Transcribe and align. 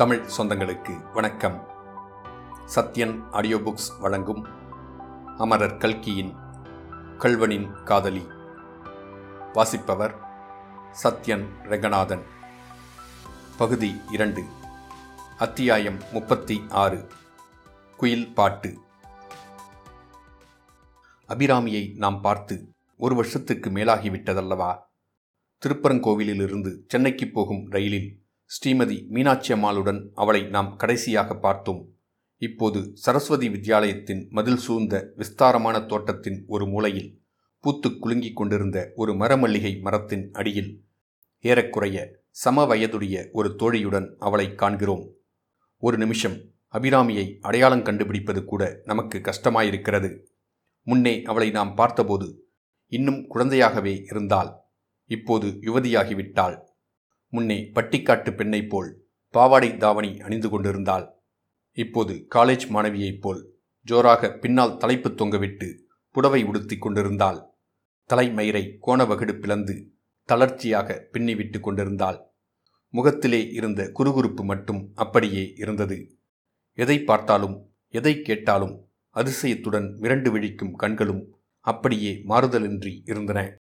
தமிழ் 0.00 0.24
சொந்தங்களுக்கு 0.38 1.12
வணக்கம். 1.12 1.66
Sathyan 2.74 3.30
audio 3.30 3.56
books 3.56 4.00
வழங்கும் 4.00 4.46
அமரர் 5.38 5.76
கல்கியின் 5.76 6.34
கல்வனின் 7.18 7.82
காதலி. 7.82 8.26
வாசிப்பவர் 9.52 10.14
சத்யன் 11.02 11.44
ரெங்கநாதன். 11.64 12.22
பகுதி 13.58 14.00
இரண்டு. 14.10 14.44
அத்தியாயம் 15.38 15.98
முப்பத்தி 16.12 16.62
ஆறு. 16.68 17.08
குயில் 17.96 18.34
பாட்டு. 18.34 18.78
அபிராமியை 21.28 21.96
நாம் 21.96 22.20
பார்த்து 22.20 22.74
ஒரு 22.96 23.14
வருஷத்துக்கு 23.14 23.70
மேலாகிவிட்டதல்லவா? 23.70 24.78
திருப்பரங்கோவிலிலிருந்து 25.66 26.78
சென்னைக்கு 26.86 27.28
போகும் 27.28 27.68
ரயிலில் 27.68 28.19
ஸ்ரீமதி 28.50 29.06
மீனாட்சி 29.06 29.52
அம்மாளுடன் 29.52 30.10
அவளை 30.14 30.42
நாம் 30.42 30.76
கடைசியாக 30.76 31.34
பார்த்தோம். 31.34 31.94
இப்போது 32.36 32.90
சரஸ்வதி 32.94 33.48
வித்யாலயத்தின் 33.48 34.28
மதில் 34.28 34.56
சூழ்ந்த 34.56 35.12
விஸ்தாரமான 35.16 35.80
தோட்டத்தின் 35.80 36.44
ஒரு 36.46 36.66
மூலையில் 36.66 37.22
பூத்துக் 37.60 38.06
குலுங்கிக் 38.06 38.32
கொண்டிருந்த 38.32 38.92
ஒரு 38.94 39.12
மரமல்லிகை 39.12 39.80
மரத்தின் 39.80 40.30
அடியில் 40.32 40.84
ஏறக்குறைய 41.40 42.18
சம 42.30 42.64
வயதுடைய 42.64 43.28
ஒரு 43.32 43.56
தோழியுடன் 43.58 44.14
அவளை 44.18 44.54
காண்கிறோம். 44.54 45.10
ஒரு 45.78 45.98
நிமிஷம் 45.98 46.36
அபிராமியை 46.72 47.38
அடையாளம் 47.40 47.82
கண்டுபிடிப்பது 47.82 48.44
கூட 48.44 48.80
நமக்கு 48.84 49.18
கஷ்டமாயிருக்கிறது. 49.18 50.24
முன்னே 50.82 51.22
அவளை 51.22 51.50
நாம் 51.50 51.74
பார்த்தபோது 51.74 52.48
இன்னும் 52.86 53.26
குழந்தையாகவே 53.34 54.02
இருந்தாள். 54.02 54.50
இப்போது 55.06 55.46
யுவதியாகிவிட்டாள். 55.46 56.68
முன்னே 57.32 57.70
பட்டிக்காட்டு 57.74 58.36
பெண்ணைப் 58.36 58.70
போல் 58.70 59.08
பாவாடை 59.28 59.76
தாவணி 59.76 60.20
அணிந்து 60.20 60.48
கொண்டிருந்தாள். 60.48 61.06
இப்போது 61.72 62.26
காலேஜ் 62.34 62.66
மாணவியைப் 62.68 63.20
போல் 63.20 63.54
ஜோராக 63.80 64.32
பின்னால் 64.32 64.76
தலைப்பு 64.76 65.08
தொங்கவிட்டு 65.10 65.68
புடவை 66.08 66.44
உடுத்தி 66.44 66.78
கொண்டிருந்தாள். 66.78 67.40
தலைமயிரை 68.10 68.76
கோணவகடு 68.86 69.32
பிளந்து 69.32 69.92
தளர்ச்சியாக 70.24 71.08
பின்னிவிட்டு 71.12 71.60
கொண்டிருந்தாள். 71.60 72.18
முகத்திலே 72.88 73.48
இருந்த 73.50 73.90
குறுகுறுப்பு 73.98 74.44
மட்டும் 74.44 74.92
அப்படியே 74.94 75.52
இருந்தது. 75.56 76.18
எதை 76.72 77.02
பார்த்தாலும் 77.02 77.56
எதை 77.88 78.22
கேட்டாலும் 78.22 78.88
அதிசயத்துடன் 79.16 79.86
மிரண்டு 80.00 80.30
விழிக்கும் 80.30 80.72
கண்களும் 80.72 81.22
அப்படியே 81.60 82.12
மாறுதலின்றி 82.28 83.02
இருந்தன. 83.04 83.58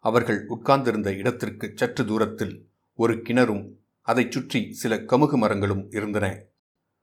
அவர்கள் 0.00 0.46
உட்கார்ந்திருந்த 0.46 1.14
இடத்திற்கு 1.14 1.72
சற்று 1.74 2.06
தூரத்தில் 2.06 2.71
ஒரு 3.02 3.14
கிணறும் 3.14 3.62
அதைச் 4.02 4.30
சுற்றி 4.30 4.60
சில 4.74 4.96
கமுகு 4.96 5.36
மரங்களும் 5.36 5.90
இருந்தன. 5.90 6.26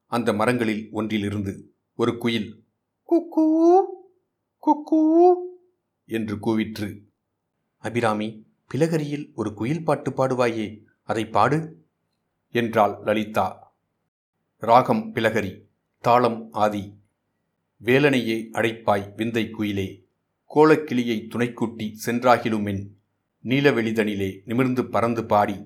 அந்த 0.05 0.33
மரங்களில் 0.33 0.89
ஒன்றிலிருந்து 0.91 1.53
ஒரு 1.95 2.17
குயில் 2.17 2.49
குக்கூ 3.09 3.43
குக்கூ 4.61 4.99
என்று 6.05 6.35
கூவிற்று. 6.35 6.89
அபிராமி 7.77 8.27
பிலகரியில் 8.71 9.25
ஒரு 9.33 9.53
குயில் 9.53 9.83
பாட்டு 9.83 10.11
பாடுவாயே 10.11 10.67
அதை 11.03 11.25
பாடு 11.27 11.59
என்றாள் 12.49 12.95
லலிதா. 13.03 13.47
ராகம் 14.57 15.11
பிலகரி 15.13 15.51
தாளம் 15.99 16.51
ஆதி. 16.51 16.83
வேலனையே 17.83 18.37
அடைப்பாய் 18.51 19.15
விந்தை 19.15 19.49
குயிலே. 19.49 19.87
கோலக்கிளியை 20.55 21.17
துணைக்கூட்டி 21.27 21.87
சென்றாகிலுமென் 22.05 22.83
நீலவெளிதனிலே 23.43 24.31
நிமிர்ந்து 24.45 24.85
பறந்து 24.85 25.25
பாடி. 25.25 25.57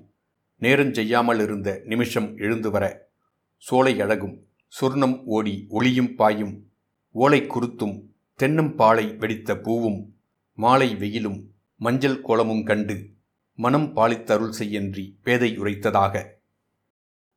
நேரஞ்செய்யாமல் 0.64 1.42
இருந்த 1.42 1.81
நிமிஷம் 1.86 2.38
எழுந்து 2.38 2.72
வர. 2.72 3.09
சோலை 3.58 4.02
அழகும். 4.02 4.47
சொர்ணம் 4.81 5.23
ஓடி 5.25 5.66
ஒளியும் 5.69 6.16
பாயும். 6.16 6.72
ஓலை 7.12 7.47
குருத்தும். 7.47 8.16
தென்னம் 8.40 8.75
பாலை 8.75 9.16
வெடித்த 9.16 9.57
பூவும். 9.57 10.16
மாலை 10.53 10.96
வெயிலும். 10.96 11.52
மஞ்சள் 11.75 12.22
கோலமும் 12.22 12.63
கண்டு. 12.63 13.09
மனம் 13.56 13.96
பாலித்தருள் 13.96 14.50
செய்யன்றி 14.50 15.18
பேதை 15.23 15.59
உரைத்ததாக. 15.59 16.25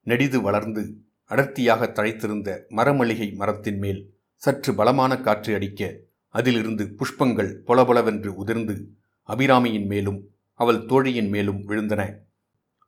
நெடிது 0.02 0.40
வளர்ந்து 0.40 0.96
அடர்த்தியாக 1.24 1.86
தழைத்திருந்த 1.86 2.62
மரமளிகை 2.70 3.34
மரத்தின் 3.34 3.78
மேல் 3.78 4.14
சற்று 4.34 4.74
பலமான 4.74 5.16
காற்று 5.16 5.54
அடிக்க 5.54 5.96
அதிலிருந்து 6.28 6.94
புஷ்பங்கள் 6.98 7.52
பொலபொலவென்று 7.52 8.34
உதிர்ந்து 8.34 8.94
அபிராமியின் 9.28 9.86
மேலும் 9.86 10.30
அவள் 10.54 10.84
தோழியின் 10.86 11.28
மேலும் 11.28 11.68
விழுந்தன. 11.68 12.16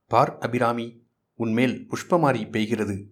பார் 0.09 0.39
அபிராமி 0.39 1.07
உன்மேல் 1.35 1.87
புஷ்பமாரி 1.91 2.43
பெய்கிறது. 2.49 3.07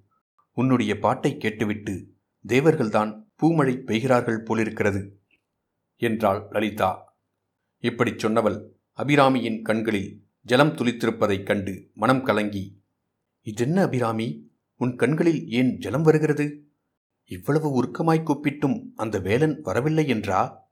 உன்னுடைய 0.53 0.99
பாட்டை 0.99 1.37
கேட்டுவிட்டு 1.37 2.15
தேவர்கள்தான் 2.49 3.11
பூமழை 3.43 3.75
பெய்கிறார்கள் 3.85 4.39
போலிருக்கிறது 4.39 5.21
என்றாள் 5.97 6.47
லலிதா. 6.51 7.19
இப்படிச் 7.79 8.27
சொன்னவள் 8.27 8.59
அபிராமியின் 8.97 9.63
கண்களில் 9.63 10.25
ஜலம் 10.43 10.73
துளித்திருப்பதைக் 10.73 11.43
கண்டு 11.43 11.91
மனம் 11.95 12.23
கலங்கி 12.23 12.83
இதென்ன 13.43 13.83
அபிராமி? 13.83 14.51
உன் 14.77 14.97
கண்களில் 14.97 15.49
ஏன் 15.49 15.79
ஜலம் 15.79 16.03
வருகிறது? 16.03 16.47
இவ்வளவு 17.27 17.69
உருக்கமாய் 17.83 18.25
கூப்பிட்டும் 18.25 18.83
அந்த 18.97 19.19
வேலன் 19.19 19.61
வரவில்லை 19.61 20.09
என்றா? 20.09 20.71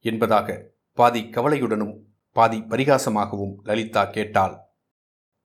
என்பதாக 0.00 0.70
பாதி 0.92 1.20
கவலையுடனும் 1.20 1.98
பாதி 2.32 2.60
பரிகாசமாகவும் 2.60 3.54
லலிதா 3.62 4.04
கேட்டாள். 4.04 4.58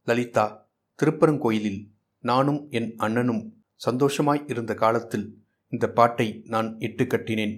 லலிதா 0.07 0.71
திருப்பரங்கோயிலில் 0.99 1.81
நானும் 2.19 2.67
என் 2.69 2.95
அண்ணனும் 2.97 3.63
சந்தோஷமாய் 3.75 4.43
இருந்த 4.47 4.73
காலத்தில் 4.73 5.45
இந்த 5.67 5.89
பாட்டை 5.89 6.41
நான் 6.45 6.79
இட்டு 6.79 7.03
கட்டினேன். 7.03 7.55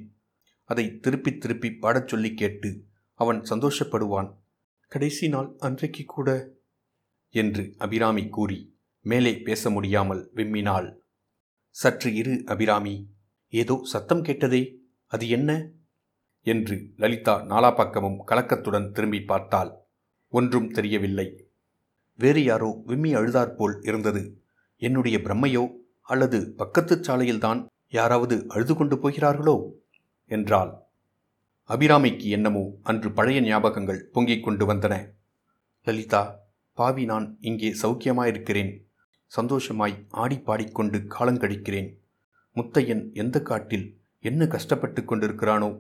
அதை 0.63 0.99
திருப்பி 0.99 1.37
திருப்பி 1.37 1.69
பாடச் 1.71 2.07
சொல்லி 2.07 2.33
கேட்டு 2.33 2.85
அவன் 3.13 3.41
சந்தோஷப்படுவான். 3.41 4.29
கடைசி 4.87 5.27
நாள் 5.27 5.55
அன்றைக்கு 5.57 6.05
கூட 6.05 6.57
என்று 7.29 7.75
அபிராமி 7.77 8.27
கூறி 8.27 8.77
மேலே 9.01 9.37
பேச 9.37 9.69
முடியாமல் 9.69 10.31
விம்மினாள். 10.35 10.89
சற்று 11.69 12.13
இரு 12.13 12.43
அபிராமி 12.45 12.95
ஏதோ 13.49 13.79
சத்தம் 13.83 14.23
கேட்டதே 14.23 14.61
அது 15.07 15.29
என்ன? 15.29 15.69
என்று 16.41 16.75
லலிதா 16.95 17.35
நாலா 17.41 17.75
பக்கமும் 17.75 18.27
கலக்கத்துடன் 18.27 18.91
திரும்பி 18.91 19.21
பார்த்தாள். 19.21 19.71
ஒன்றும் 20.27 20.69
தெரியவில்லை. 20.69 21.48
வேறு 22.19 22.43
யாரோ 22.43 22.81
விம்மி 22.85 23.15
அழுதாற்போல் 23.15 23.79
இருந்தது. 23.81 24.41
என்னுடைய 24.77 25.17
பிரம்மையோ 25.17 25.71
அல்லது 26.01 26.53
பக்கத்துச் 26.57 27.11
சாலையில்தான் 27.11 27.65
யாராவது 27.89 28.45
அழுது 28.47 28.75
கொண்டு 28.75 28.99
போகிறார்களோ? 28.99 29.55
என்றாள். 30.25 30.71
அபிராமிக்கு 31.69 32.23
என்னமோ 32.23 32.63
அன்று 32.83 33.11
பழைய 33.11 33.41
ஞாபகங்கள் 33.41 33.97
பொங்கிக் 33.97 34.43
கொண்டு 34.43 34.73
வந்தன. 34.73 35.11
லலிதா 35.83 36.39
பாவி 36.73 37.05
நான் 37.05 37.37
இங்கே 37.41 37.75
சௌக்கியமாயிருக்கிறேன். 37.81 38.83
சந்தோஷமாய் 39.25 40.05
ஆடி 40.09 40.39
பாடிக்கொண்டு 40.39 40.97
காலங்கழிக்கிறேன் 40.97 41.89
முத்தையன் 42.55 43.13
எந்த 43.13 43.41
காட்டில் 43.41 43.97
என்ன 44.19 44.47
கஷ்டப்பட்டு 44.47 45.01
கொண்டிருக்கிறானோ? 45.01 45.79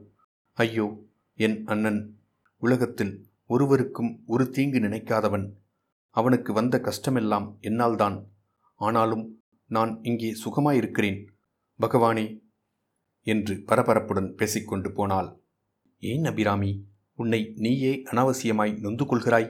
ஐயோ 0.53 1.03
என் 1.35 1.65
அண்ணன். 1.65 2.19
உலகத்தில் 2.57 3.27
ஒருவருக்கும் 3.47 4.23
ஒரு 4.25 4.49
தீங்கு 4.49 4.79
நினைக்காதவன் 4.79 5.45
அவனுக்கு 6.09 6.53
வந்த 6.53 6.81
கஷ்டமெல்லாம் 6.83 7.47
என்னால்தான். 7.61 8.17
ஆனாலும் 8.79 9.41
நான் 9.69 9.99
இங்கே 10.03 10.29
சுகமாயிருக்கிறேன். 10.43 11.19
பகவானே! 11.79 12.41
என்று 13.27 13.55
பரபரப்புடன் 13.55 14.35
பேசிக்கொண்டு 14.35 14.91
போனாள். 14.91 15.29
ஏன் 15.99 16.25
அபிராமி 16.25 16.71
உன்னை 17.15 17.51
நீயே 17.55 18.03
அனாவசியமாய் 18.11 18.79
நொந்து 18.79 19.05
கொள்கிறாய் 19.05 19.49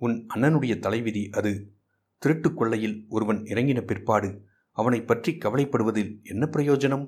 உன் 0.00 0.26
அண்ணனுடைய 0.34 0.78
தலைவிதி 0.78 1.28
அது. 1.32 1.52
திருட்டுக் 2.18 2.56
கொள்ளையில் 2.56 3.06
ஒருவன் 3.08 3.40
இறங்கின 3.42 3.80
பிற்பாடு 3.80 4.28
அவனை 4.76 5.02
பற்றி 5.02 5.32
கவலைப்படுவதில் 5.32 6.22
என்ன 6.22 6.48
பிரயோஜனம்? 6.52 7.04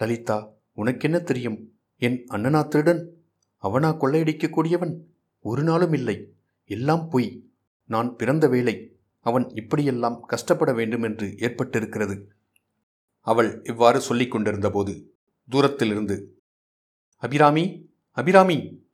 லலிதா 0.00 0.38
உனக்கென்ன 0.72 1.18
தெரியும்? 1.20 1.58
என் 2.02 2.24
அண்ணனா 2.30 2.68
திருடன் 2.68 3.02
அவனா 3.62 3.90
கொள்ளையடிக்கக்கூடியவன்? 3.92 4.94
ஒரு 5.44 5.62
நாளும் 5.62 5.92
இல்லை. 5.92 6.16
எல்லாம் 6.70 7.08
பொய். 7.08 7.28
நான் 7.86 8.16
பிறந்த 8.16 8.48
வேளை 8.48 8.96
அவன் 9.20 9.48
இப்படியெல்லாம் 9.50 10.20
கஷ்டப்பட 10.20 10.72
வேண்டும் 10.72 11.02
என்று 11.02 11.26
ஏற்பட்டிருக்கிறது. 11.26 12.16
அவள் 13.20 13.62
இவ்வாறு 13.64 14.00
சொல்லிக் 14.00 14.30
கொண்டிருந்தபோது 14.30 15.14
தூரத்திலிருந்து 15.48 16.40
அபிராமி 17.16 17.90
அபிராமி 18.10 18.86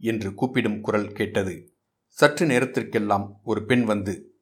என்று 0.00 0.34
கூப்பிடும் 0.34 0.80
குரல் 0.80 1.12
கேட்டது. 1.12 1.72
சற்று 2.08 2.46
நேரத்திற்கெல்லாம் 2.46 3.40
ஒரு 3.44 3.64
பெண் 3.64 3.84
வந்து 3.84 4.36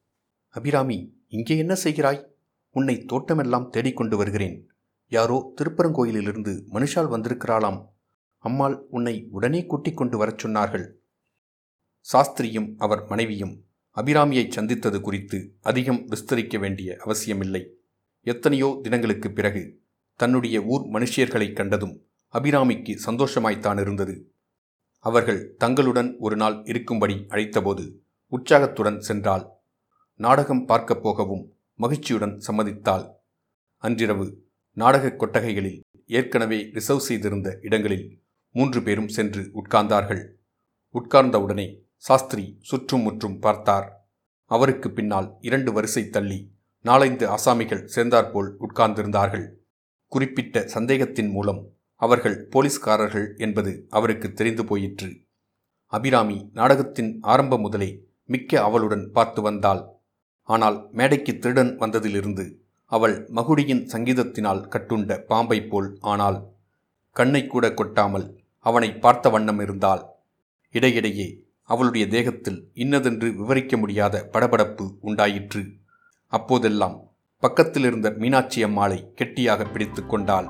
அபிராமி 0.49 0.97
இங்கே 1.27 1.57
என்ன 1.57 1.73
செய்கிறாய்? 1.83 2.25
உன்னை 2.69 3.05
தோட்டமெல்லாம் 3.05 3.69
தேடிக்கொண்டு 3.69 4.17
வருகிறேன். 4.17 4.69
யாரோ 5.07 5.53
திருப்பரங்கோயிலிலிருந்து 5.55 6.53
மனுஷால் 6.71 7.11
வந்திருக்கிறாளாம். 7.15 7.79
அம்மாள் 8.37 8.85
உன்னை 8.89 9.27
உடனே 9.31 9.65
கூட்டிக் 9.65 9.97
கொண்டு 9.97 10.17
வரச் 10.17 10.45
சொன்னார்கள். 10.45 10.85
சாஸ்திரியும் 12.13 12.69
அவர் 12.77 13.05
மனைவியும் 13.05 13.55
அபிராமியை 13.95 14.51
சந்தித்தது 14.51 15.01
குறித்து 15.01 15.55
அதிகம் 15.61 16.07
விஸ்தரிக்க 16.07 16.59
வேண்டிய 16.59 16.97
அவசியமில்லை. 16.99 17.75
எத்தனையோ 18.21 18.79
தினங்களுக்குப் 18.83 19.35
பிறகு 19.35 19.81
தன்னுடைய 20.15 20.61
ஊர் 20.61 20.81
மனுஷியர்களைக் 20.81 21.53
கண்டதும் 21.53 22.07
அபிராமிக்கு 22.33 22.97
சந்தோஷமாய்த்தான் 23.05 23.81
இருந்தது. 23.81 24.33
அவர்கள் 24.99 25.55
தங்களுடன் 25.55 26.15
ஒரு 26.19 26.35
நாள் 26.35 26.63
இருக்கும்படி 26.63 27.25
அழைத்தபோது 27.27 27.91
உற்சாகத்துடன் 28.27 29.03
சென்றாள். 29.07 29.47
நாடகம் 30.15 30.65
பார்க்கப் 30.65 31.03
போகவும் 31.03 31.57
மகிழ்ச்சியுடன் 31.73 32.41
சம்மதித்தாள். 32.47 33.11
அன்றிரவு 33.77 34.47
நாடகக் 34.71 35.23
கொட்டகைகளில் 35.23 35.81
ஏற்கனவே 36.05 36.69
ரிசர்வ் 36.73 36.99
செய்திருந்த 36.99 37.59
இடங்களில் 37.61 38.23
மூன்று 38.51 38.83
பேரும் 38.83 39.07
சென்று 39.07 39.51
உட்கார்ந்தார்கள். 39.53 40.27
உட்கார்ந்தவுடனே 40.93 41.89
சாஸ்திரி 42.03 42.45
சுற்றும் 42.61 43.01
முற்றும் 43.01 43.39
பார்த்தார். 43.39 43.87
அவருக்கு 44.51 44.87
பின்னால் 44.91 45.27
இரண்டு 45.41 45.71
வரிசை 45.71 46.03
தள்ளி 46.09 46.39
நாலைந்து 46.85 47.25
ஆசாமிகள் 47.27 47.83
சேர்ந்தாற்போல் 47.85 48.49
உட்கார்ந்திருந்தார்கள். 48.65 49.45
குறிப்பிட்ட 50.11 50.63
சந்தேகத்தின் 50.65 51.31
மூலம் 51.31 51.61
அவர்கள் 52.01 52.37
போலீஸ்காரர்கள் 52.53 53.27
என்பது 53.37 53.71
அவருக்கு 53.89 54.27
தெரிந்து 54.31 54.63
போயிற்று. 54.65 55.09
அபிராமி 55.93 56.37
நாடகத்தின் 56.53 57.11
ஆரம்பம் 57.33 57.63
முதலே 57.65 57.89
மிக்க 58.25 58.61
அவளுடன் 58.61 59.05
பார்த்து 59.11 59.41
வந்தாள். 59.41 59.83
ஆனால் 60.49 60.77
மேடைக்கு 60.91 61.33
திருடன் 61.37 61.71
வந்ததிலிருந்து 61.77 62.45
அவள் 62.91 63.15
மகுடியின் 63.29 63.83
சங்கீதத்தினால் 63.93 64.63
கட்டுண்ட 64.73 65.19
பாம்பை 65.29 65.59
போல் 65.63 65.89
ஆனாள். 66.13 66.39
கண்ணை 67.15 67.43
கூட 67.47 67.65
கொட்டாமல் 67.73 68.27
அவனை 68.65 68.89
பார்த்த 69.05 69.29
வண்ணம் 69.29 69.61
இருந்தாள். 69.65 70.03
இடையிடையே 70.75 71.29
அவளுடைய 71.73 72.05
தேகத்தில் 72.07 72.59
இன்னதென்று 72.73 73.27
விவரிக்க 73.35 73.77
முடியாத 73.77 74.15
படபடப்பு 74.33 74.85
உண்டாயிற்று. 75.01 75.63
அப்போதெல்லாம் 76.27 76.95
பக்கத்தில் 77.43 77.85
இருந்த 77.85 78.09
மீனாட்சி 78.17 78.63
அம்மாளை 78.63 78.97
கெட்டியாக 79.15 79.65
பிடித்து 79.65 80.01
கொண்டாள். 80.05 80.49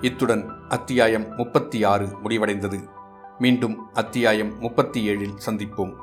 இத்துடன் 0.00 0.44
அத்தியாயம் 0.68 1.26
முப்பத்தி 1.36 1.84
ஆறு 1.84 2.06
முடிவடைந்தது. 2.24 2.78
மீண்டும் 3.38 3.76
அத்தியாயம் 3.92 4.58
முப்பத்தி 4.58 5.00
ஏழில் 5.08 5.38
சந்திப்போம். 5.46 5.94